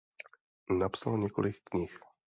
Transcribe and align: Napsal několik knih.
Napsal 0.69 1.17
několik 1.17 1.61
knih. 1.71 1.99